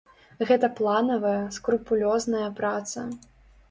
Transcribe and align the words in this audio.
Гэта 0.51 0.69
планавая, 0.79 1.35
скрупулёзная 1.59 2.47
праца. 2.63 3.11